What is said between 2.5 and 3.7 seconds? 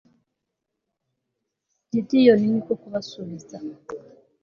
ni ko kubasubiza